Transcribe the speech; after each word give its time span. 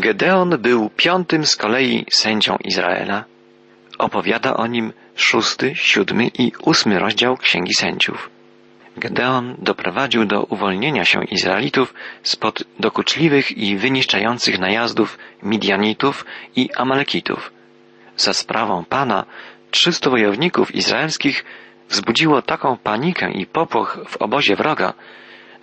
Gedeon 0.00 0.58
był 0.58 0.90
piątym 0.90 1.46
z 1.46 1.56
kolei 1.56 2.06
sędzią 2.10 2.56
Izraela. 2.64 3.24
Opowiada 3.98 4.56
o 4.56 4.66
nim 4.66 4.92
szósty, 5.14 5.72
siódmy 5.74 6.30
i 6.38 6.52
ósmy 6.62 6.98
rozdział 6.98 7.36
Księgi 7.36 7.74
Sędziów. 7.74 8.30
Gedeon 8.96 9.56
doprowadził 9.58 10.24
do 10.24 10.42
uwolnienia 10.42 11.04
się 11.04 11.24
Izraelitów 11.24 11.94
spod 12.22 12.64
dokuczliwych 12.78 13.58
i 13.58 13.76
wyniszczających 13.76 14.58
najazdów 14.58 15.18
Midianitów 15.42 16.24
i 16.56 16.70
Amalekitów. 16.76 17.52
Za 18.16 18.32
sprawą 18.32 18.84
Pana 18.84 19.24
trzystu 19.70 20.10
wojowników 20.10 20.74
izraelskich 20.74 21.44
wzbudziło 21.88 22.42
taką 22.42 22.76
panikę 22.76 23.32
i 23.32 23.46
popłoch 23.46 23.98
w 24.08 24.16
obozie 24.16 24.56
wroga, 24.56 24.92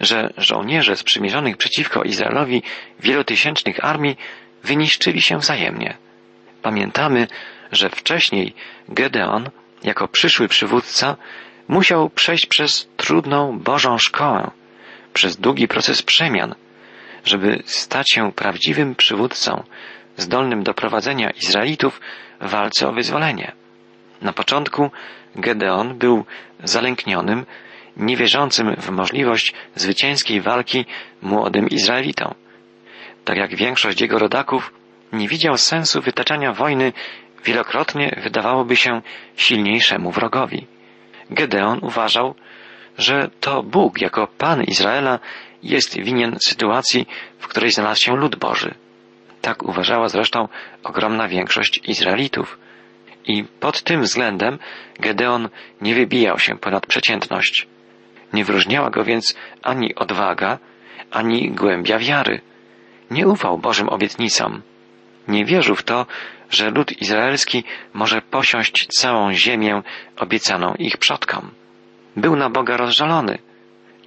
że 0.02 0.34
żołnierze 0.38 0.96
sprzymierzonych 0.96 1.58
przeciwko 1.58 2.04
Izraelowi 2.04 2.64
wielotysięcznych 3.00 3.86
armii 3.86 4.18
wyniszczyli 4.64 5.22
się 5.22 5.38
wzajemnie. 5.38 5.98
Pamiętamy, 6.62 7.28
że 7.72 7.90
wcześniej 7.90 8.54
Gedeon, 8.90 9.50
jako 9.84 10.08
przyszły 10.08 10.48
przywódca, 10.48 11.18
musiał 11.68 12.10
przejść 12.10 12.46
przez 12.46 12.90
trudną 12.98 13.60
Bożą 13.60 13.98
szkołę, 13.98 14.52
przez 15.14 15.38
długi 15.38 15.68
proces 15.68 16.02
przemian, 16.02 16.56
żeby 17.26 17.64
stać 17.66 18.12
się 18.12 18.32
prawdziwym 18.32 18.96
przywódcą, 18.96 19.64
zdolnym 20.18 20.64
do 20.64 20.74
prowadzenia 20.74 21.30
Izraelitów 21.30 22.02
w 22.42 22.50
walce 22.50 22.88
o 22.88 22.92
wyzwolenie. 22.92 23.52
Na 24.22 24.34
początku 24.34 24.92
Gedeon 25.36 25.98
był 25.98 26.26
zalęknionym, 26.64 27.46
niewierzącym 27.98 28.76
w 28.76 28.90
możliwość 28.90 29.54
zwycięskiej 29.76 30.42
walki 30.42 30.86
młodym 31.22 31.70
Izraelitom. 31.70 32.34
Tak 33.26 33.38
jak 33.38 33.56
większość 33.56 34.02
jego 34.02 34.20
rodaków, 34.20 34.74
nie 35.14 35.28
widział 35.28 35.58
sensu 35.58 36.02
wytaczania 36.02 36.54
wojny 36.54 36.94
wielokrotnie 37.44 38.20
wydawałoby 38.24 38.76
się 38.76 39.02
silniejszemu 39.36 40.12
wrogowi. 40.12 40.68
Gedeon 41.30 41.80
uważał, 41.82 42.36
że 42.98 43.30
to 43.40 43.64
Bóg 43.64 44.02
jako 44.02 44.28
Pan 44.28 44.64
Izraela 44.64 45.20
jest 45.64 46.00
winien 46.00 46.38
sytuacji, 46.46 47.08
w 47.40 47.48
której 47.48 47.72
znalazł 47.72 48.02
się 48.02 48.16
lud 48.16 48.36
Boży. 48.36 48.74
Tak 49.42 49.64
uważała 49.64 50.08
zresztą 50.08 50.48
ogromna 50.84 51.28
większość 51.28 51.82
Izraelitów. 51.88 52.60
I 53.26 53.44
pod 53.44 53.82
tym 53.82 54.02
względem 54.02 54.60
Gedeon 55.00 55.50
nie 55.82 55.96
wybijał 55.96 56.40
się 56.40 56.58
ponad 56.58 56.86
przeciętność. 56.86 57.68
Nie 58.34 58.46
wyróżniała 58.46 58.90
go 58.90 59.04
więc 59.04 59.36
ani 59.64 59.96
odwaga, 59.96 60.58
ani 61.12 61.52
głębia 61.52 62.00
wiary. 62.00 62.42
Nie 63.12 63.28
ufał 63.28 63.58
Bożym 63.58 63.90
obietnicom. 63.90 64.62
Nie 65.28 65.46
wierzył 65.46 65.76
w 65.76 65.84
to, 65.84 66.06
że 66.50 66.70
lud 66.70 67.02
izraelski 67.02 67.64
może 67.94 68.22
posiąść 68.22 68.88
całą 68.88 69.34
ziemię 69.34 69.82
obiecaną 70.18 70.74
ich 70.80 70.98
przodkom. 70.98 71.52
Był 72.16 72.36
na 72.36 72.50
Boga 72.50 72.78
rozżalony 72.78 73.38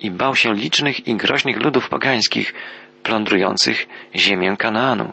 i 0.01 0.11
bał 0.11 0.37
się 0.37 0.55
licznych 0.55 1.07
i 1.09 1.15
groźnych 1.15 1.63
ludów 1.63 1.89
pogańskich 1.89 2.55
plądrujących 3.03 3.87
ziemię 4.17 4.57
Kanaanu. 4.59 5.13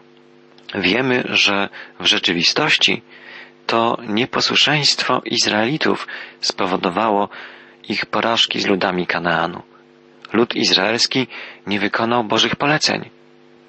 Wiemy, 0.76 1.24
że 1.30 1.70
w 2.00 2.06
rzeczywistości 2.06 3.02
to 3.68 3.98
nieposłuszeństwo 4.08 5.22
Izraelitów 5.26 6.08
spowodowało 6.40 7.30
ich 7.90 8.06
porażki 8.06 8.60
z 8.60 8.68
ludami 8.68 9.08
Kanaanu. 9.08 9.62
Lud 10.34 10.56
izraelski 10.56 11.28
nie 11.68 11.80
wykonał 11.80 12.24
Bożych 12.24 12.56
poleceń. 12.56 13.10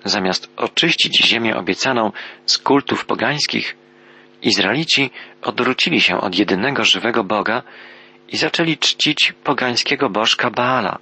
Zamiast 0.04 0.50
oczyścić 0.56 1.26
ziemię 1.26 1.56
obiecaną 1.56 2.12
z 2.46 2.58
kultów 2.58 3.06
pogańskich, 3.06 3.76
Izraelici 4.42 5.10
odwrócili 5.42 6.00
się 6.00 6.20
od 6.20 6.38
jedynego 6.38 6.84
żywego 6.84 7.24
Boga 7.24 7.62
i 8.28 8.36
zaczęli 8.36 8.78
czcić 8.78 9.32
pogańskiego 9.44 10.10
bożka 10.10 10.50
Baala. 10.50 10.98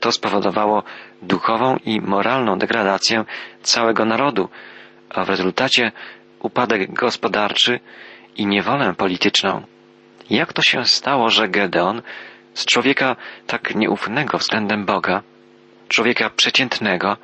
To 0.00 0.12
spowodowało 0.12 0.82
duchową 1.22 1.76
i 1.84 2.00
moralną 2.00 2.58
degradację 2.58 3.24
całego 3.62 4.04
narodu, 4.04 4.48
a 5.10 5.24
w 5.24 5.28
rezultacie 5.28 5.92
upadek 6.40 6.92
gospodarczy 6.92 7.80
i 8.36 8.46
niewolę 8.46 8.94
polityczną. 8.94 9.62
Jak 10.30 10.52
to 10.52 10.62
się 10.62 10.84
stało, 10.84 11.30
że 11.30 11.48
Gedeon 11.48 12.02
z 12.56 12.64
człowieka 12.64 13.16
tak 13.46 13.74
nieufnego 13.74 14.38
względem 14.38 14.84
Boga, 14.84 15.22
człowieka 15.88 16.30
przeciętnego, 16.30 17.16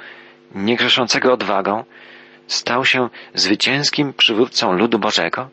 niegrzeszącego 0.54 1.32
odwagą, 1.32 1.84
stał 2.46 2.84
się 2.84 3.08
zwycięskim 3.34 4.12
przywódcą 4.12 4.72
ludu 4.72 4.98
Bożego? 4.98 5.48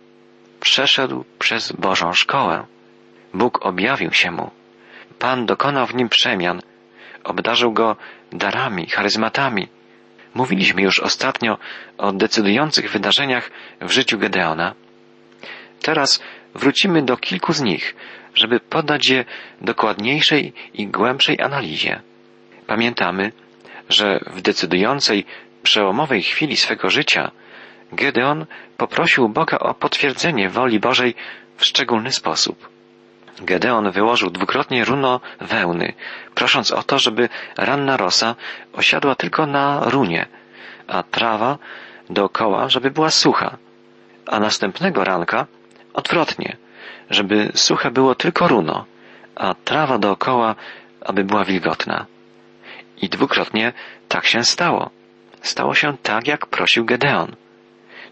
Przeszedł 0.59 1.25
przez 1.39 1.71
Bożą 1.71 2.13
szkołę. 2.13 2.65
Bóg 3.33 3.65
objawił 3.65 4.11
się 4.13 4.31
mu. 4.31 4.51
Pan 5.19 5.45
dokonał 5.45 5.87
w 5.87 5.95
nim 5.95 6.09
przemian, 6.09 6.61
obdarzył 7.23 7.73
go 7.73 7.95
darami, 8.31 8.87
charyzmatami. 8.87 9.67
Mówiliśmy 10.33 10.81
już 10.81 10.99
ostatnio 10.99 11.57
o 11.97 12.11
decydujących 12.11 12.91
wydarzeniach 12.91 13.51
w 13.81 13.91
życiu 13.91 14.17
Gedeona. 14.17 14.73
Teraz 15.81 16.21
wrócimy 16.55 17.01
do 17.01 17.17
kilku 17.17 17.53
z 17.53 17.61
nich, 17.61 17.95
żeby 18.33 18.59
poddać 18.59 19.09
je 19.09 19.25
dokładniejszej 19.61 20.53
i 20.73 20.87
głębszej 20.87 21.41
analizie. 21.41 22.01
Pamiętamy, 22.67 23.31
że 23.89 24.19
w 24.27 24.41
decydującej, 24.41 25.25
przełomowej 25.63 26.23
chwili 26.23 26.57
swego 26.57 26.89
życia 26.89 27.31
Gedeon 27.91 28.45
poprosił 28.77 29.29
Boga 29.29 29.59
o 29.59 29.73
potwierdzenie 29.73 30.49
woli 30.49 30.79
Bożej 30.79 31.15
w 31.57 31.65
szczególny 31.65 32.11
sposób. 32.11 32.69
Gedeon 33.41 33.91
wyłożył 33.91 34.29
dwukrotnie 34.29 34.85
runo 34.85 35.21
wełny, 35.41 35.93
prosząc 36.35 36.71
o 36.71 36.83
to, 36.83 36.99
żeby 36.99 37.29
ranna 37.57 37.97
rosa 37.97 38.35
osiadła 38.73 39.15
tylko 39.15 39.45
na 39.45 39.89
runie, 39.89 40.25
a 40.87 41.03
trawa 41.03 41.57
dookoła, 42.09 42.69
żeby 42.69 42.91
była 42.91 43.09
sucha, 43.09 43.57
a 44.25 44.39
następnego 44.39 45.03
ranka 45.03 45.47
odwrotnie, 45.93 46.57
żeby 47.09 47.51
suche 47.55 47.91
było 47.91 48.15
tylko 48.15 48.47
runo, 48.47 48.85
a 49.35 49.53
trawa 49.53 49.97
dookoła, 49.97 50.55
aby 51.01 51.23
była 51.23 51.43
wilgotna. 51.43 52.05
I 53.01 53.09
dwukrotnie 53.09 53.73
tak 54.07 54.25
się 54.25 54.43
stało. 54.43 54.89
Stało 55.41 55.73
się 55.73 55.97
tak, 56.03 56.27
jak 56.27 56.45
prosił 56.45 56.85
Gedeon. 56.85 57.35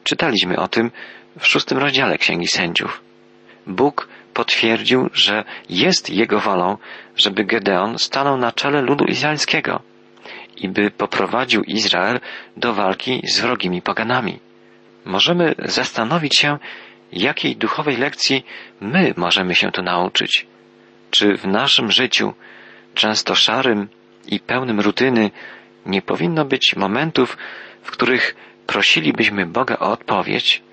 Czytaliśmy 0.03 0.59
o 0.59 0.67
tym 0.67 0.91
w 1.39 1.47
szóstym 1.47 1.77
rozdziale 1.77 2.17
Księgi 2.17 2.47
Sędziów. 2.47 3.01
Bóg 3.67 4.07
potwierdził, 4.33 5.09
że 5.13 5.43
jest 5.69 6.09
Jego 6.09 6.39
wolą, 6.39 6.77
żeby 7.15 7.45
Gedeon 7.45 7.97
stanął 7.97 8.37
na 8.37 8.51
czele 8.51 8.81
ludu 8.81 9.05
izraelskiego 9.05 9.81
i 10.57 10.69
by 10.69 10.91
poprowadził 10.91 11.63
Izrael 11.63 12.19
do 12.57 12.73
walki 12.73 13.21
z 13.27 13.39
wrogimi 13.39 13.81
poganami. 13.81 14.39
Możemy 15.05 15.55
zastanowić 15.59 16.37
się, 16.37 16.57
jakiej 17.11 17.55
duchowej 17.55 17.97
lekcji 17.97 18.45
my 18.81 19.13
możemy 19.17 19.55
się 19.55 19.71
tu 19.71 19.81
nauczyć. 19.81 20.47
Czy 21.11 21.37
w 21.37 21.47
naszym 21.47 21.91
życiu, 21.91 22.33
często 22.93 23.35
szarym 23.35 23.87
i 24.27 24.39
pełnym 24.39 24.79
rutyny, 24.79 25.31
nie 25.85 26.01
powinno 26.01 26.45
być 26.45 26.75
momentów, 26.75 27.37
w 27.81 27.91
których 27.91 28.35
prosilibyśmy 28.67 29.45
Boga 29.45 29.77
o 29.79 29.91
odpowiedź, 29.91 30.63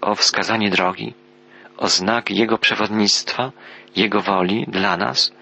o 0.00 0.14
wskazanie 0.14 0.70
drogi, 0.70 1.14
o 1.76 1.88
znak 1.88 2.30
Jego 2.30 2.58
przewodnictwa, 2.58 3.52
Jego 3.96 4.20
woli 4.20 4.64
dla 4.68 4.96
nas? 4.96 5.32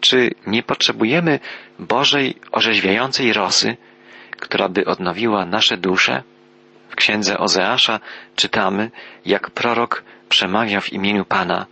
Czy 0.00 0.30
nie 0.46 0.62
potrzebujemy 0.62 1.40
Bożej 1.78 2.34
orzeźwiającej 2.52 3.32
rosy, 3.32 3.76
która 4.30 4.68
by 4.68 4.84
odnowiła 4.84 5.46
nasze 5.46 5.76
dusze? 5.76 6.22
W 6.88 6.96
księdze 6.96 7.38
Ozeasza 7.38 8.00
czytamy, 8.36 8.90
jak 9.26 9.50
prorok 9.50 10.04
przemawia 10.28 10.80
w 10.80 10.92
imieniu 10.92 11.24
Pana. 11.24 11.66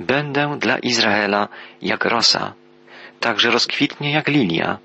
Będę 0.00 0.58
dla 0.58 0.78
Izraela 0.78 1.48
jak 1.82 2.04
rosa, 2.04 2.52
także 3.20 3.50
rozkwitnie 3.50 4.12
jak 4.12 4.28
lilia 4.28 4.78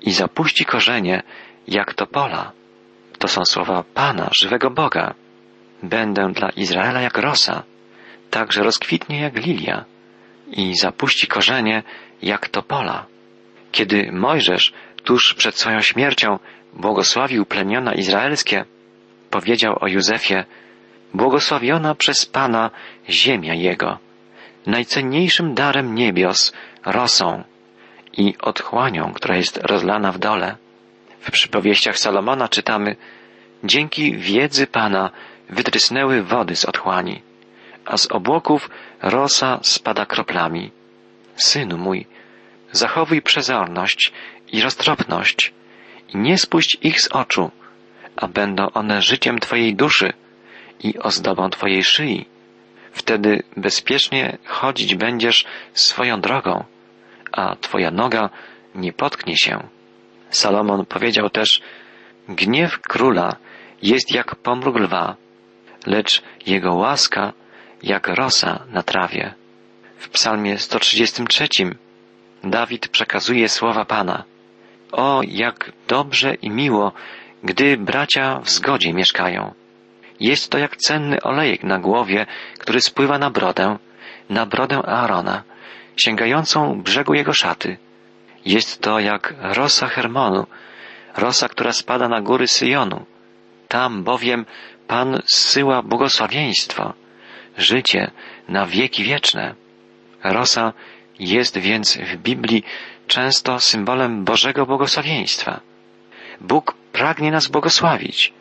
i 0.00 0.12
zapuści 0.12 0.64
korzenie 0.64 1.22
jak 1.68 1.94
topola. 1.94 2.52
To 3.18 3.28
są 3.28 3.44
słowa 3.44 3.84
Pana, 3.94 4.30
żywego 4.40 4.70
Boga. 4.70 5.14
Będę 5.82 6.32
dla 6.32 6.50
Izraela 6.50 7.00
jak 7.00 7.18
rosa, 7.18 7.62
także 8.30 8.62
rozkwitnie 8.62 9.20
jak 9.20 9.36
lilia 9.46 9.84
i 10.46 10.74
zapuści 10.76 11.26
korzenie 11.26 11.82
jak 12.22 12.48
topola. 12.48 13.06
Kiedy 13.72 14.12
Mojżesz 14.12 14.72
tuż 15.04 15.34
przed 15.34 15.58
swoją 15.58 15.80
śmiercią 15.80 16.38
błogosławił 16.74 17.46
plemiona 17.46 17.94
izraelskie, 17.94 18.64
powiedział 19.30 19.76
o 19.80 19.88
Józefie, 19.88 20.44
błogosławiona 21.14 21.94
przez 21.94 22.26
Pana 22.26 22.70
ziemia 23.08 23.54
Jego, 23.54 23.98
najcenniejszym 24.66 25.54
darem 25.54 25.94
niebios, 25.94 26.52
rosą 26.84 27.44
i 28.12 28.34
otchłanią, 28.40 29.12
która 29.12 29.36
jest 29.36 29.60
rozlana 29.62 30.12
w 30.12 30.18
dole. 30.18 30.56
W 31.20 31.30
przypowieściach 31.30 31.98
Salomona 31.98 32.48
czytamy, 32.48 32.96
Dzięki 33.64 34.16
wiedzy 34.16 34.66
Pana 34.66 35.10
wytrysnęły 35.50 36.22
wody 36.22 36.56
z 36.56 36.64
otchłani, 36.64 37.22
a 37.84 37.96
z 37.96 38.06
obłoków 38.06 38.70
rosa 39.02 39.58
spada 39.62 40.06
kroplami. 40.06 40.70
Synu 41.36 41.78
mój, 41.78 42.06
zachowuj 42.72 43.22
przezorność 43.22 44.12
i 44.52 44.60
roztropność 44.60 45.52
i 46.08 46.16
nie 46.16 46.38
spuść 46.38 46.78
ich 46.82 47.00
z 47.00 47.08
oczu, 47.08 47.50
a 48.20 48.28
będą 48.28 48.70
one 48.70 49.02
życiem 49.02 49.38
Twojej 49.38 49.74
duszy 49.74 50.12
i 50.80 50.98
ozdobą 50.98 51.50
Twojej 51.50 51.84
szyi. 51.84 52.26
Wtedy 52.92 53.42
bezpiecznie 53.56 54.38
chodzić 54.44 54.94
będziesz 54.94 55.44
swoją 55.72 56.20
drogą, 56.20 56.64
a 57.32 57.56
Twoja 57.56 57.90
noga 57.90 58.30
nie 58.74 58.92
potknie 58.92 59.36
się. 59.36 59.68
Salomon 60.30 60.86
powiedział 60.86 61.30
też, 61.30 61.62
gniew 62.28 62.80
króla 62.80 63.36
jest 63.82 64.14
jak 64.14 64.36
pomruk 64.36 64.76
lwa, 64.76 65.16
lecz 65.86 66.22
jego 66.46 66.74
łaska 66.74 67.32
jak 67.82 68.08
rosa 68.08 68.64
na 68.70 68.82
trawie. 68.82 69.34
W 69.98 70.08
psalmie 70.08 70.58
133 70.58 71.48
Dawid 72.44 72.88
przekazuje 72.88 73.48
słowa 73.48 73.84
Pana. 73.84 74.24
O, 74.92 75.20
jak 75.24 75.72
dobrze 75.88 76.34
i 76.34 76.50
miło, 76.50 76.92
gdy 77.44 77.76
bracia 77.76 78.40
w 78.40 78.50
zgodzie 78.50 78.94
mieszkają. 78.94 79.54
Jest 80.20 80.50
to 80.50 80.58
jak 80.58 80.76
cenny 80.76 81.20
olejek 81.22 81.64
na 81.64 81.78
głowie, 81.78 82.26
który 82.58 82.80
spływa 82.80 83.18
na 83.18 83.30
brodę, 83.30 83.78
na 84.30 84.46
brodę 84.46 84.76
Aarona, 84.76 85.42
sięgającą 85.96 86.82
brzegu 86.82 87.14
jego 87.14 87.32
szaty. 87.32 87.76
Jest 88.44 88.82
to 88.82 89.00
jak 89.00 89.34
rosa 89.40 89.86
Hermonu, 89.86 90.46
rosa, 91.16 91.48
która 91.48 91.72
spada 91.72 92.08
na 92.08 92.20
góry 92.20 92.48
Syjonu. 92.48 93.06
Tam 93.68 94.04
bowiem 94.04 94.46
Pan 94.86 95.22
zsyła 95.26 95.82
błogosławieństwo, 95.82 96.92
życie 97.58 98.10
na 98.48 98.66
wieki 98.66 99.04
wieczne. 99.04 99.54
Rosa 100.24 100.72
jest 101.18 101.58
więc 101.58 101.96
w 101.96 102.16
Biblii 102.16 102.64
często 103.06 103.60
symbolem 103.60 104.24
Bożego 104.24 104.66
błogosławieństwa. 104.66 105.60
Bóg 106.40 106.74
pragnie 106.98 107.30
nas 107.30 107.46
błogosławić, 107.48 108.32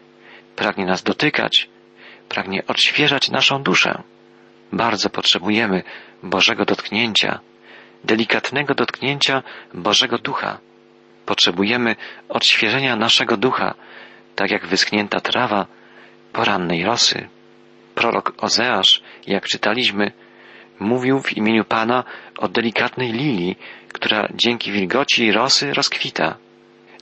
pragnie 0.55 0.85
nas 0.85 1.03
dotykać, 1.03 1.69
pragnie 2.29 2.67
odświeżać 2.67 3.29
naszą 3.29 3.63
duszę. 3.63 4.03
Bardzo 4.71 5.09
potrzebujemy 5.09 5.83
Bożego 6.23 6.65
dotknięcia, 6.65 7.39
delikatnego 8.03 8.75
dotknięcia 8.75 9.43
Bożego 9.73 10.17
Ducha. 10.17 10.57
Potrzebujemy 11.25 11.95
odświeżenia 12.29 12.95
naszego 12.95 13.37
ducha, 13.37 13.73
tak 14.35 14.51
jak 14.51 14.67
wyschnięta 14.67 15.19
trawa 15.19 15.65
porannej 16.33 16.83
rosy. 16.83 17.29
Prorok 17.95 18.33
Ozeasz, 18.37 19.01
jak 19.27 19.47
czytaliśmy, 19.47 20.11
mówił 20.79 21.19
w 21.21 21.37
imieniu 21.37 21.63
Pana 21.63 22.03
o 22.37 22.47
delikatnej 22.47 23.11
lilii, 23.11 23.57
która 23.93 24.27
dzięki 24.33 24.71
wilgoci 24.71 25.31
rosy 25.31 25.73
rozkwita. 25.73 26.46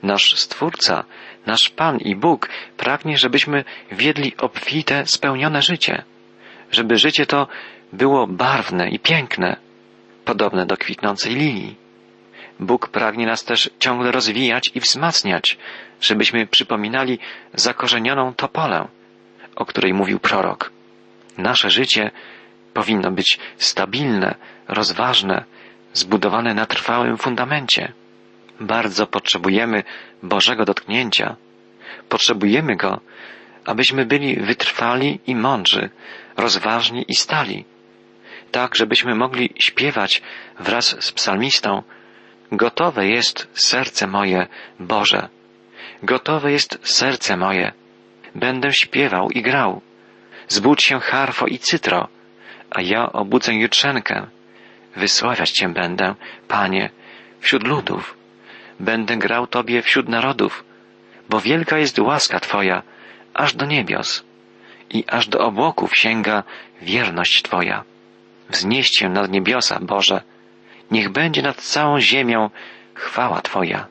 Nasz 0.02 0.36
Stwórca, 0.38 1.04
nasz 1.46 1.70
Pan 1.70 1.98
i 1.98 2.16
Bóg 2.16 2.48
pragnie, 2.76 3.18
żebyśmy 3.18 3.64
wiedli 3.92 4.36
obfite, 4.36 5.06
spełnione 5.06 5.62
życie, 5.62 6.04
żeby 6.72 6.96
życie 6.96 7.26
to 7.26 7.48
było 7.92 8.26
barwne 8.26 8.88
i 8.90 8.98
piękne, 8.98 9.56
podobne 10.24 10.66
do 10.66 10.76
kwitnącej 10.76 11.34
lilii. 11.34 11.76
Bóg 12.60 12.88
pragnie 12.88 13.26
nas 13.26 13.44
też 13.44 13.70
ciągle 13.78 14.12
rozwijać 14.12 14.70
i 14.74 14.80
wzmacniać, 14.80 15.58
żebyśmy 16.00 16.46
przypominali 16.46 17.18
zakorzenioną 17.54 18.34
topolę, 18.34 18.88
o 19.56 19.66
której 19.66 19.94
mówił 19.94 20.18
prorok. 20.18 20.72
Nasze 21.38 21.70
życie 21.70 22.10
powinno 22.74 23.10
być 23.10 23.38
stabilne, 23.58 24.34
rozważne, 24.68 25.44
zbudowane 25.92 26.54
na 26.54 26.66
trwałym 26.66 27.16
fundamencie. 27.16 27.92
Bardzo 28.60 29.06
potrzebujemy 29.06 29.82
Bożego 30.22 30.64
dotknięcia. 30.64 31.36
Potrzebujemy 32.08 32.76
Go, 32.76 33.00
abyśmy 33.64 34.06
byli 34.06 34.36
wytrwali 34.36 35.20
i 35.26 35.34
mądrzy, 35.34 35.90
rozważni 36.36 37.04
i 37.08 37.14
stali, 37.14 37.64
tak 38.50 38.76
żebyśmy 38.76 39.14
mogli 39.14 39.50
śpiewać 39.58 40.22
wraz 40.60 41.04
z 41.04 41.12
psalmistą 41.12 41.82
Gotowe 42.52 43.06
jest 43.06 43.48
serce 43.52 44.06
moje, 44.06 44.46
Boże. 44.80 45.28
Gotowe 46.02 46.52
jest 46.52 46.78
serce 46.82 47.36
moje. 47.36 47.72
Będę 48.34 48.72
śpiewał 48.72 49.30
i 49.30 49.42
grał. 49.42 49.80
Zbudź 50.48 50.82
się 50.82 51.00
harfo 51.00 51.46
i 51.46 51.58
cytro, 51.58 52.08
a 52.70 52.80
ja 52.80 53.12
obudzę 53.12 53.54
jutrzenkę. 53.54 54.26
Wysławiać 54.96 55.50
Cię 55.50 55.68
będę, 55.68 56.14
Panie, 56.48 56.90
wśród 57.40 57.66
ludów. 57.66 58.15
Będę 58.80 59.16
grał 59.16 59.46
Tobie 59.46 59.82
wśród 59.82 60.08
narodów, 60.08 60.64
bo 61.28 61.40
wielka 61.40 61.78
jest 61.78 61.98
łaska 61.98 62.40
Twoja, 62.40 62.82
aż 63.34 63.54
do 63.54 63.66
niebios 63.66 64.24
i 64.90 65.04
aż 65.06 65.28
do 65.28 65.40
obłoków 65.40 65.96
sięga 65.96 66.42
wierność 66.82 67.42
Twoja. 67.42 67.84
Wznieś 68.50 68.90
się 68.90 69.08
nad 69.08 69.30
niebiosa, 69.30 69.78
Boże, 69.80 70.22
niech 70.90 71.08
będzie 71.08 71.42
nad 71.42 71.56
całą 71.56 72.00
ziemią 72.00 72.50
chwała 72.94 73.42
Twoja. 73.42 73.86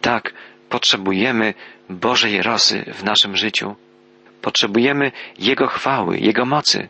Tak, 0.00 0.34
potrzebujemy 0.68 1.54
Bożej 1.90 2.42
rosy 2.42 2.84
w 2.94 3.04
naszym 3.04 3.36
życiu. 3.36 3.76
Potrzebujemy 4.42 5.12
Jego 5.38 5.66
chwały, 5.66 6.18
Jego 6.18 6.44
mocy. 6.44 6.88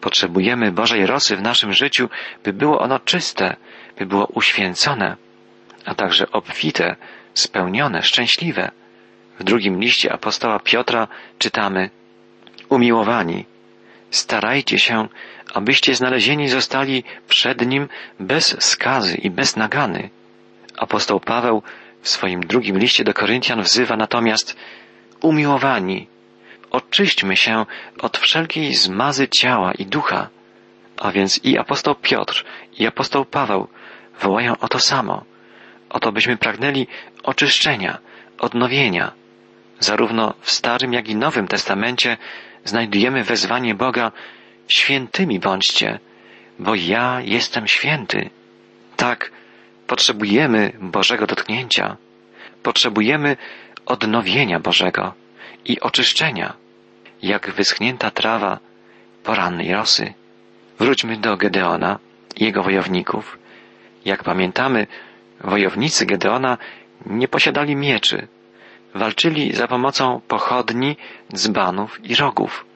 Potrzebujemy 0.00 0.72
Bożej 0.72 1.06
rosy 1.06 1.36
w 1.36 1.42
naszym 1.42 1.72
życiu, 1.72 2.08
by 2.44 2.52
było 2.52 2.80
ono 2.80 2.98
czyste, 2.98 3.56
by 3.98 4.06
było 4.06 4.26
uświęcone, 4.26 5.16
a 5.84 5.94
także 5.94 6.30
obfite, 6.32 6.96
spełnione, 7.34 8.02
szczęśliwe. 8.02 8.70
W 9.38 9.44
drugim 9.44 9.80
liście 9.80 10.12
apostoła 10.12 10.58
Piotra 10.58 11.08
czytamy 11.38 11.90
Umiłowani, 12.68 13.44
starajcie 14.10 14.78
się, 14.78 15.08
abyście 15.54 15.94
znalezieni 15.94 16.48
zostali 16.48 17.04
przed 17.28 17.66
Nim 17.66 17.88
bez 18.20 18.56
skazy 18.64 19.16
i 19.16 19.30
bez 19.30 19.56
nagany. 19.56 20.10
Apostoł 20.76 21.20
Paweł 21.20 21.62
w 22.02 22.08
swoim 22.08 22.40
drugim 22.40 22.78
liście 22.78 23.04
do 23.04 23.14
Koryntian 23.14 23.62
wzywa 23.62 23.96
natomiast 23.96 24.56
umiłowani, 25.20 26.06
oczyśćmy 26.70 27.36
się 27.36 27.66
od 28.00 28.18
wszelkiej 28.18 28.74
zmazy 28.74 29.28
ciała 29.28 29.72
i 29.72 29.86
ducha. 29.86 30.28
A 30.96 31.12
więc 31.12 31.44
i 31.44 31.58
apostoł 31.58 31.94
Piotr, 31.94 32.44
i 32.78 32.86
apostoł 32.86 33.24
Paweł 33.24 33.68
wołają 34.20 34.58
o 34.58 34.68
to 34.68 34.78
samo, 34.78 35.24
o 35.90 36.00
to 36.00 36.12
byśmy 36.12 36.36
pragnęli 36.36 36.86
oczyszczenia, 37.22 37.98
odnowienia. 38.38 39.12
Zarówno 39.80 40.34
w 40.40 40.50
Starym, 40.50 40.92
jak 40.92 41.08
i 41.08 41.16
Nowym 41.16 41.48
Testamencie 41.48 42.16
znajdujemy 42.64 43.24
wezwanie 43.24 43.74
Boga 43.74 44.12
świętymi 44.68 45.40
bądźcie, 45.40 45.98
bo 46.58 46.74
ja 46.74 47.20
jestem 47.24 47.68
święty. 47.68 48.30
Tak, 48.96 49.32
potrzebujemy 49.86 50.72
Bożego 50.80 51.26
dotknięcia, 51.26 51.96
potrzebujemy 52.62 53.36
odnowienia 53.86 54.60
Bożego 54.60 55.14
i 55.64 55.80
oczyszczenia, 55.80 56.54
jak 57.22 57.50
wyschnięta 57.50 58.10
trawa 58.10 58.58
porannej 59.24 59.72
rosy. 59.72 60.14
Wróćmy 60.78 61.16
do 61.16 61.36
Gedeona 61.36 61.98
i 62.36 62.44
jego 62.44 62.62
wojowników. 62.62 63.38
Jak 64.04 64.24
pamiętamy, 64.24 64.86
wojownicy 65.40 66.06
Gedeona 66.06 66.58
nie 67.06 67.28
posiadali 67.28 67.76
mieczy. 67.76 68.28
Walczyli 68.94 69.52
za 69.52 69.68
pomocą 69.68 70.20
pochodni, 70.28 70.96
dzbanów 71.34 72.04
i 72.04 72.14
rogów. 72.14 72.66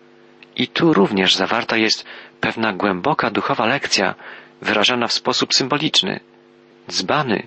I 0.56 0.68
tu 0.68 0.92
również 0.92 1.34
zawarta 1.36 1.76
jest 1.76 2.04
pewna 2.40 2.72
głęboka 2.72 3.30
duchowa 3.30 3.66
lekcja, 3.66 4.14
wyrażona 4.62 5.06
w 5.06 5.12
sposób 5.12 5.54
symboliczny. 5.54 6.20
Dzbany 6.88 7.46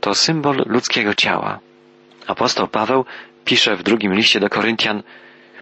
to 0.00 0.14
symbol 0.14 0.62
ludzkiego 0.66 1.14
ciała. 1.14 1.58
Apostoł 2.26 2.68
Paweł 2.68 3.04
pisze 3.44 3.76
w 3.76 3.82
drugim 3.82 4.14
liście 4.14 4.40
do 4.40 4.48
Koryntian, 4.48 5.02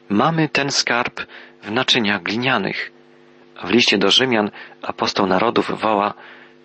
mamy 0.08 0.48
ten 0.48 0.70
skarb 0.70 1.20
w 1.62 1.70
naczyniach 1.70 2.22
glinianych. 2.22 2.92
W 3.64 3.70
liście 3.70 3.98
do 3.98 4.10
Rzymian 4.10 4.50
apostoł 4.82 5.26
narodów 5.26 5.80
woła, 5.80 6.14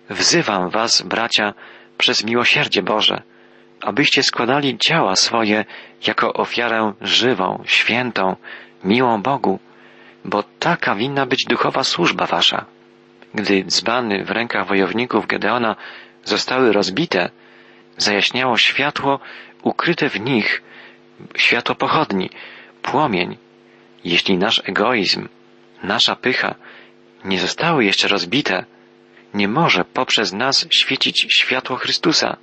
wzywam 0.09 0.69
was, 0.69 1.01
bracia, 1.01 1.53
przez 1.97 2.23
miłosierdzie 2.23 2.81
Boże, 2.81 3.21
abyście 3.81 4.23
składali 4.23 4.77
ciała 4.77 5.15
swoje 5.15 5.65
jako 6.07 6.33
ofiarę 6.33 6.93
żywą, 7.01 7.63
świętą, 7.65 8.35
miłą 8.83 9.21
Bogu, 9.21 9.59
bo 10.25 10.43
taka 10.59 10.95
winna 10.95 11.25
być 11.25 11.45
duchowa 11.45 11.83
służba 11.83 12.25
wasza. 12.25 12.65
Gdy 13.33 13.63
dzbany 13.63 14.23
w 14.23 14.31
rękach 14.31 14.67
wojowników 14.67 15.27
Gedeona 15.27 15.75
zostały 16.23 16.73
rozbite, 16.73 17.29
zajaśniało 17.97 18.57
światło 18.57 19.19
ukryte 19.63 20.09
w 20.09 20.19
nich, 20.19 20.61
światło 21.35 21.75
pochodni, 21.75 22.29
płomień, 22.81 23.37
jeśli 24.03 24.37
nasz 24.37 24.61
egoizm, 24.65 25.27
nasza 25.83 26.15
pycha 26.15 26.55
nie 27.25 27.39
zostały 27.39 27.85
jeszcze 27.85 28.07
rozbite, 28.07 28.65
nie 29.33 29.47
może 29.47 29.85
poprzez 29.85 30.33
nas 30.33 30.67
świecić 30.71 31.27
światło 31.29 31.75
Chrystusa. 31.75 32.37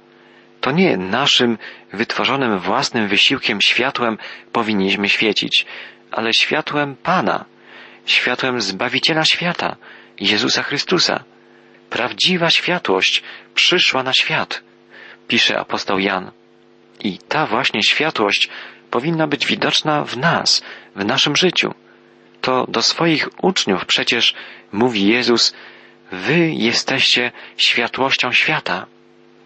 To 0.60 0.70
nie 0.70 0.96
naszym 0.96 1.58
wytworzonym 1.92 2.58
własnym 2.58 3.08
wysiłkiem 3.08 3.60
światłem 3.60 4.18
powinniśmy 4.52 5.08
świecić, 5.08 5.66
ale 6.10 6.32
światłem 6.32 6.96
Pana, 6.96 7.44
światłem 8.06 8.60
Zbawiciela 8.60 9.24
świata, 9.24 9.76
Jezusa 10.20 10.62
Chrystusa. 10.62 11.24
Prawdziwa 11.90 12.50
światłość 12.50 13.22
przyszła 13.54 14.02
na 14.02 14.12
świat, 14.12 14.62
pisze 15.28 15.58
apostoł 15.58 15.98
Jan. 15.98 16.30
I 17.00 17.18
ta 17.18 17.46
właśnie 17.46 17.82
światłość 17.82 18.48
powinna 18.90 19.26
być 19.26 19.46
widoczna 19.46 20.04
w 20.04 20.16
nas, 20.16 20.62
w 20.96 21.04
naszym 21.04 21.36
życiu. 21.36 21.74
To 22.40 22.66
do 22.68 22.82
swoich 22.82 23.28
uczniów 23.42 23.86
przecież 23.86 24.34
mówi 24.72 25.06
Jezus, 25.06 25.54
Wy 26.14 26.50
jesteście 26.52 27.32
światłością 27.56 28.32
świata. 28.32 28.86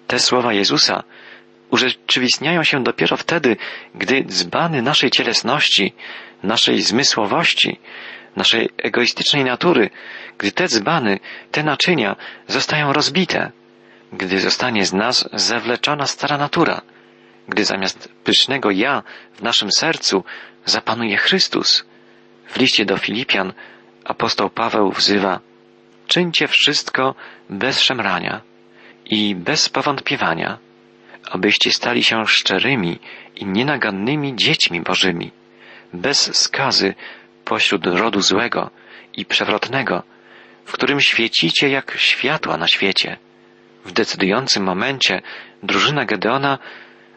Te 0.07 0.19
słowa 0.19 0.53
Jezusa 0.53 1.03
urzeczywistniają 1.71 2.65
się 2.65 2.83
dopiero 2.83 3.17
wtedy, 3.17 3.57
gdy 3.95 4.25
dzbany 4.25 4.83
naszej 4.83 5.11
cielesności, 5.11 5.93
naszej 6.43 6.83
zmysłowości, 6.83 7.79
naszej 8.37 8.69
egoistycznej 8.79 9.45
natury, 9.45 9.91
gdy 10.39 10.53
te 10.53 10.69
dzbany, 10.69 11.21
te 11.51 11.63
naczynia 11.63 12.17
zostają 12.47 12.93
rozbite, 12.93 13.53
gdy 14.13 14.41
zostanie 14.41 14.85
z 14.85 14.93
nas 14.93 15.29
zewleczona 15.33 16.07
stara 16.07 16.39
natura, 16.39 16.81
gdy 17.49 17.65
zamiast 17.65 18.09
pysznego 18.25 18.71
ja 18.71 19.03
w 19.35 19.43
naszym 19.43 19.73
sercu 19.73 20.25
zapanuje 20.65 21.17
Chrystus. 21.17 21.85
W 22.49 22.57
liście 22.57 22.85
do 22.85 22.97
Filipian 22.97 23.53
apostoł 24.05 24.51
Paweł 24.51 24.93
wzywa 24.93 25.41
czyńcie 26.09 26.49
wszystko 26.49 27.15
bez 27.51 27.81
szemrania 27.81 28.41
i 29.07 29.35
bez 29.35 29.69
powątpiewania, 29.69 30.59
abyście 31.31 31.73
stali 31.73 32.05
się 32.05 32.27
szczerymi 32.27 32.99
i 33.37 33.47
nienagannymi 33.47 34.37
dziećmi 34.37 34.81
Bożymi, 34.81 35.31
bez 35.93 36.37
skazy 36.37 36.95
pośród 37.45 37.87
rodu 37.87 38.21
złego 38.21 38.71
i 39.17 39.25
przewrotnego, 39.25 40.03
w 40.65 40.73
którym 40.73 41.01
świecicie 41.01 41.69
jak 41.69 41.95
światła 41.97 42.57
na 42.57 42.69
świecie. 42.69 43.17
W 43.85 43.93
decydującym 43.93 44.63
momencie 44.63 45.23
drużyna 45.63 46.05
Gedeona 46.05 46.59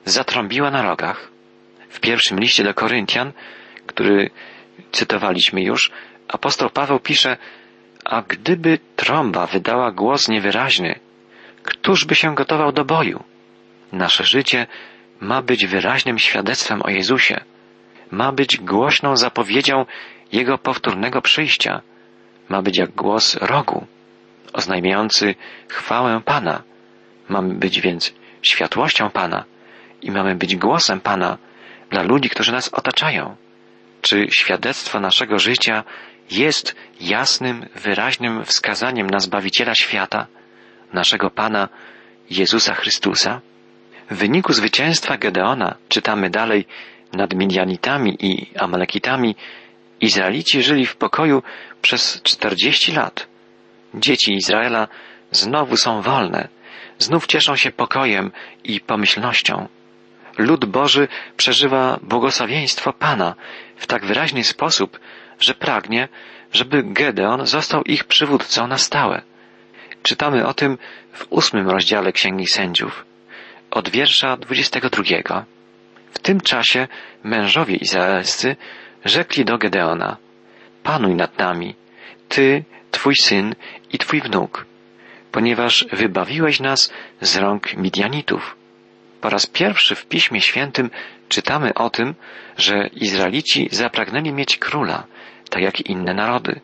zatrąbiła 0.05 0.71
na 0.71 0.81
rogach. 0.81 1.31
W 1.89 1.99
pierwszym 1.99 2.39
liście 2.39 2.63
do 2.63 2.73
Koryntian, 2.73 3.31
który 3.87 4.29
cytowaliśmy 4.91 5.63
już, 5.63 5.91
apostoł 6.27 6.69
Paweł 6.69 6.99
pisze, 6.99 7.37
a 8.11 8.21
gdyby 8.21 8.79
trąba 8.95 9.47
wydała 9.47 9.91
głos 9.91 10.27
niewyraźny, 10.27 10.99
któż 11.63 12.05
by 12.05 12.15
się 12.15 12.35
gotował 12.35 12.71
do 12.71 12.85
boju? 12.85 13.23
Nasze 13.91 14.23
życie 14.23 14.67
ma 15.19 15.41
być 15.41 15.65
wyraźnym 15.65 16.19
świadectwem 16.19 16.81
o 16.81 16.89
Jezusie, 16.89 17.41
ma 18.11 18.31
być 18.31 18.57
głośną 18.57 19.17
zapowiedzią 19.17 19.85
Jego 20.31 20.57
powtórnego 20.57 21.21
przyjścia, 21.21 21.81
ma 22.49 22.61
być 22.61 22.77
jak 22.77 22.91
głos 22.91 23.35
rogu, 23.35 23.85
oznajmiający 24.53 25.35
chwałę 25.67 26.21
Pana. 26.25 26.63
Mamy 27.29 27.53
być 27.53 27.81
więc 27.81 28.13
światłością 28.41 29.09
Pana 29.09 29.43
i 30.01 30.11
mamy 30.11 30.35
być 30.35 30.55
głosem 30.55 31.01
Pana 31.01 31.37
dla 31.89 32.03
ludzi, 32.03 32.29
którzy 32.29 32.51
nas 32.51 32.73
otaczają. 32.73 33.35
Czy 34.01 34.27
świadectwo 34.31 34.99
naszego 34.99 35.39
życia 35.39 35.83
jest 36.31 36.75
jasnym, 36.99 37.65
wyraźnym 37.75 38.45
wskazaniem 38.45 39.09
na 39.09 39.19
Zbawiciela 39.19 39.75
świata, 39.75 40.27
naszego 40.93 41.29
Pana 41.29 41.69
Jezusa 42.29 42.73
Chrystusa? 42.73 43.41
W 44.09 44.15
wyniku 44.15 44.53
zwycięstwa 44.53 45.17
Gedeona, 45.17 45.75
czytamy 45.89 46.29
dalej, 46.29 46.65
nad 47.13 47.33
Midianitami 47.33 48.17
i 48.19 48.57
Amalekitami, 48.57 49.35
Izraelici 50.01 50.63
żyli 50.63 50.85
w 50.85 50.95
pokoju 50.95 51.43
przez 51.81 52.21
czterdzieści 52.23 52.91
lat. 52.91 53.27
Dzieci 53.93 54.33
Izraela 54.33 54.87
znowu 55.31 55.77
są 55.77 56.01
wolne, 56.01 56.47
znów 56.97 57.27
cieszą 57.27 57.55
się 57.55 57.71
pokojem 57.71 58.31
i 58.63 58.79
pomyślnością. 58.79 59.67
Lud 60.37 60.65
Boży 60.65 61.07
przeżywa 61.37 61.99
błogosławieństwo 62.01 62.93
Pana 62.93 63.35
w 63.75 63.87
tak 63.87 64.05
wyraźny 64.05 64.43
sposób, 64.43 64.99
że 65.41 65.53
pragnie, 65.53 66.07
żeby 66.53 66.83
Gedeon 66.83 67.45
został 67.45 67.83
ich 67.83 68.03
przywódcą 68.03 68.67
na 68.67 68.77
stałe. 68.77 69.21
Czytamy 70.03 70.47
o 70.47 70.53
tym 70.53 70.77
w 71.13 71.27
ósmym 71.29 71.69
rozdziale 71.69 72.11
Księgi 72.11 72.47
Sędziów, 72.47 73.05
od 73.71 73.89
wiersza 73.89 74.37
dwudziestego 74.37 74.89
drugiego. 74.89 75.45
W 76.11 76.19
tym 76.19 76.41
czasie 76.41 76.87
mężowie 77.23 77.75
izraelscy 77.75 78.55
rzekli 79.05 79.45
do 79.45 79.57
Gedeona, 79.57 80.17
panuj 80.83 81.15
nad 81.15 81.37
nami, 81.37 81.75
ty, 82.29 82.63
twój 82.91 83.15
syn 83.15 83.55
i 83.93 83.97
twój 83.97 84.21
wnuk, 84.21 84.65
ponieważ 85.31 85.85
wybawiłeś 85.91 86.59
nas 86.59 86.93
z 87.21 87.37
rąk 87.37 87.77
Midianitów. 87.77 88.55
Po 89.21 89.29
raz 89.29 89.47
pierwszy 89.47 89.95
w 89.95 90.05
Piśmie 90.05 90.41
Świętym 90.41 90.89
czytamy 91.29 91.73
o 91.73 91.89
tym, 91.89 92.15
że 92.57 92.87
Izraelici 92.87 93.69
zapragnęli 93.71 94.33
mieć 94.33 94.57
króla, 94.57 95.03
tak 95.51 95.61
jak 95.63 95.81
inne 95.81 96.13
narody. 96.13 96.61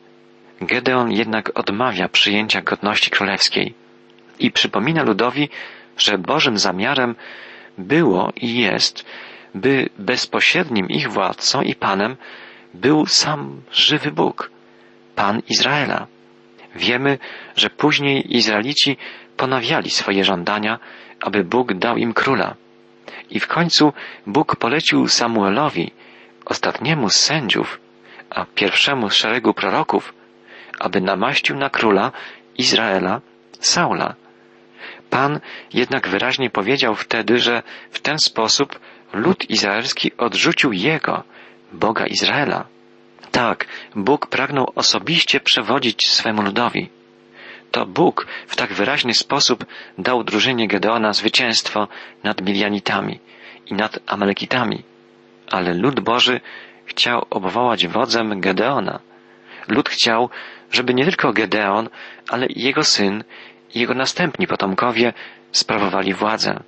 Gedeon 0.61 1.11
jednak 1.11 1.51
odmawia 1.59 2.09
przyjęcia 2.09 2.61
godności 2.61 3.09
królewskiej 3.11 3.73
i 4.39 4.51
przypomina 4.51 5.03
ludowi, 5.03 5.49
że 5.97 6.17
Bożym 6.17 6.57
zamiarem 6.57 7.15
było 7.77 8.31
i 8.35 8.57
jest, 8.57 9.05
by 9.55 9.89
bezpośrednim 9.99 10.89
ich 10.89 11.11
władcą 11.11 11.61
i 11.61 11.75
panem 11.75 12.15
był 12.73 13.05
sam 13.05 13.61
żywy 13.71 14.11
Bóg, 14.11 14.51
Pan 15.15 15.41
Izraela. 15.49 16.07
Wiemy, 16.75 17.17
że 17.55 17.69
później 17.69 18.35
Izraelici 18.37 18.97
ponawiali 19.37 19.89
swoje 19.89 20.23
żądania, 20.23 20.79
aby 21.21 21.43
Bóg 21.43 21.73
dał 21.73 21.97
im 21.97 22.13
króla. 22.13 22.55
I 23.29 23.39
w 23.39 23.47
końcu 23.47 23.93
Bóg 24.27 24.55
polecił 24.55 25.07
Samuelowi, 25.07 25.91
ostatniemu 26.45 27.09
z 27.09 27.15
sędziów, 27.15 27.79
a 28.29 28.45
pierwszemu 28.45 29.09
z 29.09 29.13
szeregu 29.13 29.53
proroków, 29.53 30.13
aby 30.79 31.01
namaścił 31.01 31.55
na 31.55 31.69
króla 31.69 32.11
Izraela 32.57 33.21
Saula. 33.59 34.15
Pan 35.09 35.39
jednak 35.73 36.07
wyraźnie 36.07 36.49
powiedział 36.49 36.95
wtedy, 36.95 37.39
że 37.39 37.63
w 37.91 37.99
ten 37.99 38.19
sposób 38.19 38.79
lud 39.13 39.49
izraelski 39.49 40.11
odrzucił 40.17 40.73
Jego, 40.73 41.23
Boga 41.73 42.05
Izraela. 42.05 42.65
Tak, 43.31 43.67
Bóg 43.95 44.27
pragnął 44.27 44.71
osobiście 44.75 45.39
przewodzić 45.39 46.09
swemu 46.09 46.41
ludowi. 46.41 46.89
To 47.71 47.85
Bóg 47.85 48.27
w 48.47 48.55
tak 48.55 48.73
wyraźny 48.73 49.13
sposób 49.13 49.65
dał 49.97 50.23
drużynie 50.23 50.67
Gedeona 50.67 51.13
zwycięstwo 51.13 51.87
nad 52.23 52.41
Milianitami 52.41 53.19
i 53.65 53.73
nad 53.73 53.99
Amalekitami. 54.07 54.83
Ale 55.51 55.73
lud 55.73 55.99
Boży 55.99 56.41
chciał 56.87 57.25
obwołać 57.29 57.87
wodzem 57.87 58.41
Gedeona. 58.41 58.99
Lud 59.67 59.89
chciał, 59.89 60.29
żeby 60.71 60.93
nie 60.93 61.03
tylko 61.03 61.33
Gedeon, 61.33 61.89
ale 62.29 62.45
i 62.45 62.61
jego 62.61 62.83
syn 62.83 63.23
i 63.73 63.79
jego 63.79 63.93
następni 63.93 64.47
potomkowie 64.47 65.13
sprawowali 65.51 66.13
władzę. 66.13 66.63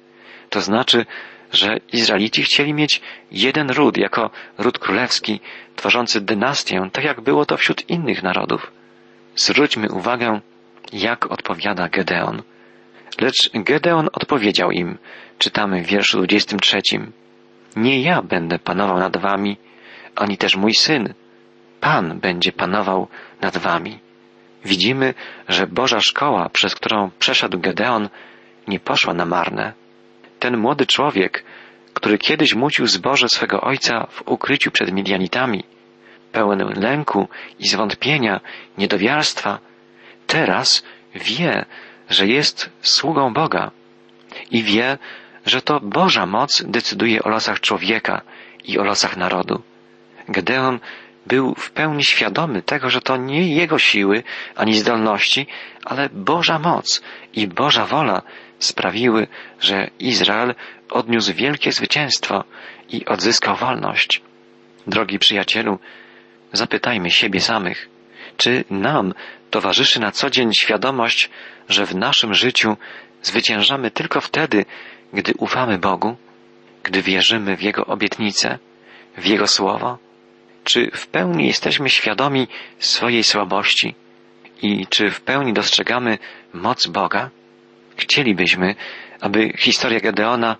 To 0.49 0.61
znaczy, 0.61 1.05
że 1.51 1.77
Izraelici 1.93 2.43
chcieli 2.43 2.73
mieć 2.73 3.01
jeden 3.31 3.69
ród 3.69 3.97
jako 3.97 4.29
ród 4.57 4.79
królewski, 4.79 5.39
tworzący 5.75 6.21
dynastię, 6.21 6.89
tak 6.91 7.03
jak 7.03 7.21
było 7.21 7.45
to 7.45 7.57
wśród 7.57 7.89
innych 7.89 8.23
narodów. 8.23 8.71
Zwróćmy 9.35 9.91
uwagę, 9.91 10.41
jak 10.93 11.31
odpowiada 11.31 11.89
Gedeon. 11.89 12.41
Lecz 13.21 13.49
Gedeon 13.53 14.09
odpowiedział 14.13 14.71
im, 14.71 14.97
czytamy 15.37 15.83
w 15.83 15.87
wierszu 15.87 16.17
23. 16.17 16.81
Nie 17.75 18.01
ja 18.01 18.21
będę 18.21 18.59
panował 18.59 18.99
nad 18.99 19.17
wami, 19.17 19.57
ani 20.15 20.37
też 20.37 20.55
mój 20.55 20.73
syn. 20.73 21.13
Pan 21.79 22.19
będzie 22.19 22.51
panował 22.51 23.07
nad 23.41 23.57
wami. 23.57 23.99
Widzimy, 24.65 25.13
że 25.47 25.67
Boża 25.67 26.01
szkoła, 26.01 26.49
przez 26.49 26.75
którą 26.75 27.11
przeszedł 27.19 27.59
Gedeon, 27.59 28.09
nie 28.67 28.79
poszła 28.79 29.13
na 29.13 29.25
marne. 29.25 29.73
Ten 30.39 30.57
młody 30.57 30.85
człowiek, 30.85 31.43
który 31.93 32.17
kiedyś 32.17 32.55
mucił 32.55 32.87
zboże 32.87 33.29
swego 33.29 33.61
ojca 33.61 34.07
w 34.09 34.27
ukryciu 34.27 34.71
przed 34.71 34.91
Midianitami, 34.91 35.63
pełen 36.31 36.79
lęku 36.81 37.27
i 37.59 37.67
zwątpienia, 37.67 38.39
niedowiarstwa, 38.77 39.59
teraz 40.27 40.83
wie, 41.15 41.65
że 42.09 42.27
jest 42.27 42.69
sługą 42.81 43.33
Boga 43.33 43.71
i 44.51 44.63
wie, 44.63 44.97
że 45.45 45.61
to 45.61 45.79
Boża 45.79 46.25
moc 46.25 46.63
decyduje 46.67 47.23
o 47.23 47.29
losach 47.29 47.59
człowieka 47.59 48.21
i 48.65 48.79
o 48.79 48.83
losach 48.83 49.17
narodu. 49.17 49.61
Gedeon 50.29 50.79
był 51.27 51.55
w 51.55 51.71
pełni 51.71 52.03
świadomy 52.03 52.61
tego, 52.61 52.89
że 52.89 53.01
to 53.01 53.17
nie 53.17 53.55
jego 53.55 53.79
siły 53.79 54.23
ani 54.55 54.73
zdolności, 54.73 55.47
ale 55.85 56.09
Boża 56.09 56.59
moc 56.59 57.01
i 57.33 57.47
Boża 57.47 57.85
wola 57.85 58.21
sprawiły, 58.59 59.27
że 59.59 59.89
Izrael 59.99 60.55
odniósł 60.89 61.33
wielkie 61.33 61.71
zwycięstwo 61.71 62.43
i 62.89 63.05
odzyskał 63.05 63.55
wolność. 63.55 64.21
Drogi 64.87 65.19
przyjacielu, 65.19 65.79
zapytajmy 66.53 67.11
siebie 67.11 67.41
samych, 67.41 67.89
czy 68.37 68.63
nam 68.69 69.13
towarzyszy 69.49 69.99
na 69.99 70.11
co 70.11 70.29
dzień 70.29 70.53
świadomość, 70.53 71.29
że 71.69 71.85
w 71.85 71.95
naszym 71.95 72.33
życiu 72.33 72.77
zwyciężamy 73.21 73.91
tylko 73.91 74.21
wtedy, 74.21 74.65
gdy 75.13 75.33
ufamy 75.37 75.77
Bogu, 75.77 76.17
gdy 76.83 77.01
wierzymy 77.01 77.57
w 77.57 77.61
Jego 77.61 77.85
obietnice, 77.85 78.59
w 79.17 79.25
Jego 79.25 79.47
słowo? 79.47 80.08
Czy 80.69 80.91
w 80.93 81.07
pełni 81.07 81.47
jesteśmy 81.47 81.89
świadomi 81.89 82.47
swojej 82.79 83.23
słabości 83.23 83.95
i 84.61 84.87
czy 84.87 85.11
w 85.11 85.21
pełni 85.21 85.53
dostrzegamy 85.53 86.17
moc 86.53 86.87
Boga? 86.87 87.29
Chcielibyśmy, 87.97 88.75
aby 89.21 89.53
historia 89.57 89.99
Gedeona 89.99 90.55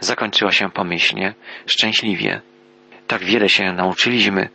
zakończyła 0.00 0.52
się 0.52 0.70
pomyślnie, 0.70 1.34
szczęśliwie. 1.66 2.40
Tak 3.06 3.24
wiele 3.24 3.48
się 3.48 3.72
nauczyliśmy, 3.72 4.48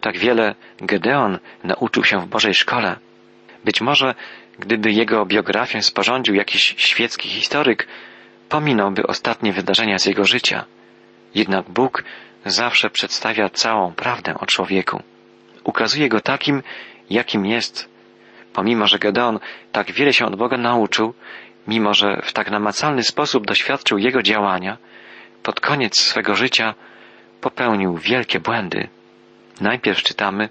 tak 0.00 0.18
wiele 0.18 0.54
Gedeon 0.78 1.38
nauczył 1.64 2.04
się 2.04 2.20
w 2.20 2.26
Bożej 2.26 2.54
szkole. 2.54 2.96
Być 3.64 3.80
może, 3.80 4.14
gdyby 4.58 4.92
jego 4.92 5.26
biografię 5.26 5.82
sporządził 5.82 6.34
jakiś 6.34 6.74
świecki 6.78 7.28
historyk, 7.28 7.86
pominąłby 8.48 9.06
ostatnie 9.06 9.52
wydarzenia 9.52 9.98
z 9.98 10.06
jego 10.06 10.24
życia. 10.24 10.64
Jednak 11.34 11.70
Bóg 11.70 12.04
zawsze 12.44 12.90
przedstawia 12.90 13.48
całą 13.48 13.92
prawdę 13.92 14.34
o 14.34 14.46
człowieku. 14.46 15.02
Ukazuje 15.64 16.08
go 16.08 16.20
takim, 16.20 16.62
jakim 17.10 17.46
jest. 17.46 17.88
Pomimo, 18.52 18.86
że 18.86 18.98
Gedeon 18.98 19.38
tak 19.72 19.92
wiele 19.92 20.12
się 20.12 20.26
od 20.26 20.36
Boga 20.36 20.56
nauczył, 20.56 21.14
mimo 21.68 21.94
że 21.94 22.22
w 22.24 22.32
tak 22.32 22.50
namacalny 22.50 23.02
sposób 23.02 23.46
doświadczył 23.46 23.98
jego 23.98 24.22
działania, 24.22 24.78
pod 25.42 25.60
koniec 25.60 25.98
swego 25.98 26.34
życia 26.34 26.74
popełnił 27.40 27.96
wielkie 27.96 28.40
błędy. 28.40 28.88
Najpierw 29.60 30.02
czytamy, 30.02 30.48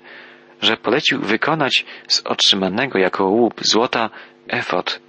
że 0.61 0.77
polecił 0.77 1.21
wykonać 1.21 1.85
z 2.07 2.21
otrzymanego 2.25 2.99
jako 2.99 3.25
łup 3.25 3.53
złota 3.61 4.09
efot, 4.47 4.99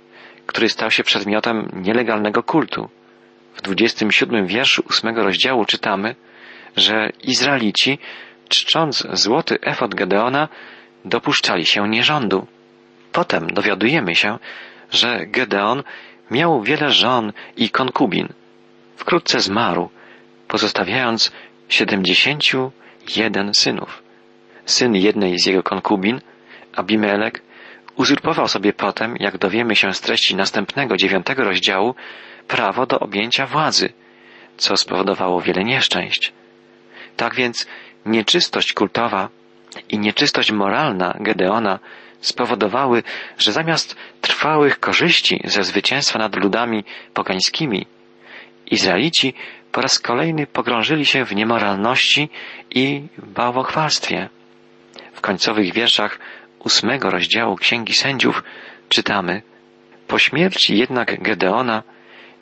który 0.47 0.69
stał 0.69 0.91
się 0.91 1.05
przedmiotem 1.05 1.69
nielegalnego 1.75 2.43
kultu. 2.43 2.89
W 3.55 3.63
27 3.63 4.47
wierszu 4.47 4.83
ósmego 4.91 5.25
rozdziału 5.25 5.65
czytamy, 5.65 6.15
że 6.77 7.11
Izraelici, 7.23 7.99
czcząc 8.49 9.07
złoty 9.13 9.59
efot 9.61 9.95
Gedeona, 9.95 10.49
dopuszczali 11.05 11.67
się 11.67 11.89
nierządu. 11.89 12.47
Potem 13.13 13.47
dowiadujemy 13.47 14.15
się, 14.15 14.39
że 14.91 15.27
Gedeon 15.27 15.83
miał 16.31 16.63
wiele 16.63 16.91
żon 16.91 17.33
i 17.57 17.71
konkubin. 17.71 18.29
Wkrótce 18.97 19.41
zmarł, 19.41 19.91
pozostawiając 20.49 21.33
siedemdziesięciu 21.69 22.73
jeden 23.17 23.55
synów. 23.55 24.03
Syn 24.65 24.95
jednej 24.95 25.39
z 25.39 25.47
jego 25.47 25.63
konkubin, 25.63 26.21
Abimelek, 26.77 27.43
uzurpował 27.97 28.49
sobie 28.49 28.73
potem, 28.73 29.17
jak 29.21 29.39
dowiemy 29.39 29.77
się 29.77 29.95
z 29.95 30.01
treści 30.01 30.37
następnego 30.37 30.97
dziewiątego 30.97 31.45
rozdziału, 31.45 31.95
prawo 32.49 32.87
do 32.87 33.01
objęcia 33.01 33.47
władzy, 33.47 33.93
co 34.57 34.77
spowodowało 34.77 35.41
wiele 35.41 35.65
nieszczęść. 35.65 36.33
Tak 37.17 37.35
więc 37.35 37.67
nieczystość 38.07 38.73
kultowa 38.73 39.29
i 39.89 39.99
nieczystość 39.99 40.53
moralna 40.53 41.15
Gedeona 41.21 41.79
spowodowały, 42.21 43.03
że 43.39 43.53
zamiast 43.53 43.97
trwałych 44.21 44.81
korzyści 44.81 45.41
ze 45.45 45.65
zwycięstwa 45.65 46.19
nad 46.19 46.37
ludami 46.37 46.85
pogańskimi, 47.15 47.87
Izraelici 48.73 49.35
po 49.73 49.81
raz 49.81 49.99
kolejny 49.99 50.47
pogrążyli 50.47 51.07
się 51.07 51.25
w 51.25 51.35
niemoralności 51.35 52.29
i 52.71 53.03
bałwochwalstwie. 53.19 54.29
W 55.13 55.21
końcowych 55.21 55.73
wierszach 55.73 56.19
ósmego 56.59 57.11
rozdziału 57.11 57.57
Księgi 57.57 57.95
Sędziów 57.95 58.43
czytamy 58.89 59.43
Po 60.09 60.19
śmierci 60.19 60.79
jednak 60.79 61.23
Gedeona 61.23 61.83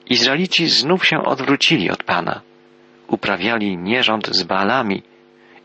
Izraelici 0.07 0.69
znów 0.69 1.07
się 1.07 1.25
odwrócili 1.25 1.91
od 1.91 2.03
Pana. 2.03 2.41
Uprawiali 3.11 3.79
nierząd 3.79 4.27
z 4.27 4.43
Baalami 4.43 5.03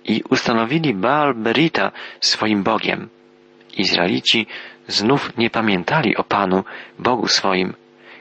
i 0.06 0.24
ustanowili 0.30 0.94
Baal 0.94 1.34
Berita 1.34 1.92
swoim 2.20 2.64
Bogiem. 2.64 3.10
Izraelici 3.78 4.48
znów 4.88 5.38
nie 5.38 5.50
pamiętali 5.50 6.16
o 6.16 6.24
Panu, 6.24 6.64
Bogu 7.00 7.28
swoim, 7.28 7.74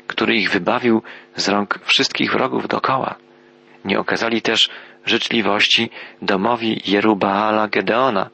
który 0.06 0.36
ich 0.36 0.50
wybawił 0.50 1.02
z 1.36 1.48
rąk 1.48 1.78
wszystkich 1.84 2.32
wrogów 2.32 2.68
dokoła. 2.68 3.14
Nie 3.84 3.98
okazali 3.98 4.42
też 4.42 4.70
życzliwości 5.06 5.90
domowi 6.22 6.80
Jerubaala 6.86 7.68
Gedeona 7.68 8.30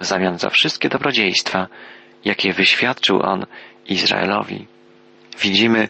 w 0.00 0.04
zamian 0.04 0.38
za 0.38 0.50
wszystkie 0.50 0.88
dobrodziejstwa, 0.88 1.66
jakie 2.24 2.52
wyświadczył 2.52 3.22
on 3.22 3.46
Izraelowi. 3.86 4.66
Widzimy, 5.40 5.88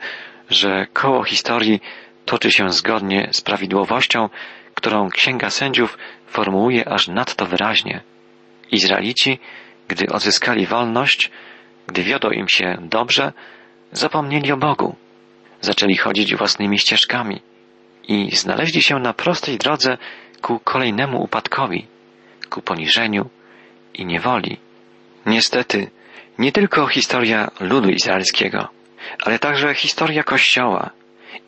że 0.51 0.87
koło 0.93 1.25
historii 1.25 1.81
toczy 2.29 2.53
się 2.53 2.71
zgodnie 2.71 3.29
z 3.33 3.41
prawidłowością, 3.41 4.29
którą 4.75 5.09
Księga 5.09 5.51
Sędziów 5.51 5.99
formułuje 6.27 6.89
aż 6.89 7.09
nadto 7.09 7.47
wyraźnie. 7.47 8.01
Izraelici, 8.73 9.39
gdy 9.89 10.07
odzyskali 10.07 10.67
wolność, 10.67 11.31
gdy 11.87 12.03
wiodło 12.03 12.31
im 12.31 12.49
się 12.49 12.77
dobrze, 12.81 13.33
zapomnieli 13.93 14.53
o 14.53 14.57
Bogu. 14.57 14.97
Zaczęli 15.61 15.97
chodzić 15.97 16.35
własnymi 16.35 16.79
ścieżkami 16.79 17.41
i 18.09 18.37
znaleźli 18.37 18.83
się 18.83 18.99
na 18.99 19.13
prostej 19.13 19.59
drodze 19.59 19.99
ku 20.43 20.61
kolejnemu 20.61 21.23
upadkowi, 21.23 21.87
ku 22.51 22.63
poniżeniu 22.63 23.31
i 23.95 24.07
niewoli. 24.07 24.57
Niestety, 25.27 25.91
nie 26.39 26.53
tylko 26.53 26.87
historia 26.87 27.51
ludu 27.61 27.91
izraelskiego, 27.91 28.69
ale 29.25 29.39
także 29.39 29.75
historia 29.75 30.23
Kościoła 30.23 30.98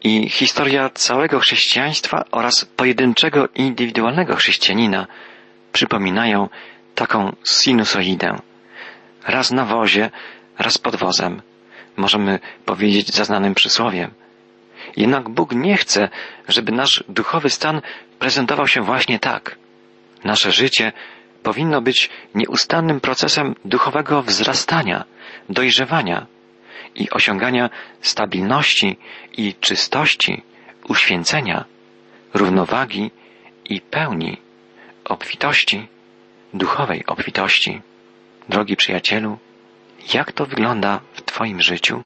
i 0.05 0.29
historia 0.29 0.91
całego 0.91 1.41
chrześcijaństwa 1.41 2.25
oraz 2.31 2.65
pojedynczego 2.65 3.49
indywidualnego 3.55 4.37
chrześcijanina 4.37 5.07
przypominają 5.73 6.49
taką 6.95 7.37
sinusoidę. 7.45 8.39
Raz 9.27 9.51
na 9.51 9.65
wozie, 9.65 10.11
raz 10.59 10.79
pod 10.79 10.97
wozem, 10.97 11.43
możemy 11.97 12.39
powiedzieć 12.65 13.15
za 13.15 13.25
znanym 13.25 13.55
przysłowiem. 13.55 14.11
Jednak 14.97 15.29
Bóg 15.29 15.53
nie 15.53 15.77
chce, 15.77 16.09
żeby 16.49 16.73
nasz 16.73 17.05
duchowy 17.09 17.51
stan 17.51 17.81
prezentował 18.19 18.69
się 18.69 18.81
właśnie 18.83 19.19
tak. 19.19 19.57
Nasze 20.25 20.53
życie 20.53 20.93
powinno 21.43 21.81
być 21.81 22.11
nieustannym 22.35 23.01
procesem 23.01 23.55
duchowego 23.65 24.23
wzrastania, 24.23 25.05
dojrzewania 25.49 26.27
i 26.95 27.11
osiągania 27.11 27.71
stabilności 28.01 28.97
i 29.37 29.55
czystości, 29.55 30.43
uświęcenia, 30.89 31.65
równowagi 32.35 33.11
i 33.65 33.81
pełni, 33.81 34.37
obfitości, 35.05 35.89
duchowej 36.55 37.07
obfitości. 37.07 37.81
Drogi 38.49 38.77
przyjacielu, 38.77 39.39
jak 40.15 40.33
to 40.33 40.47
wygląda 40.47 41.01
w 41.13 41.23
Twoim 41.23 41.61
życiu? 41.61 42.03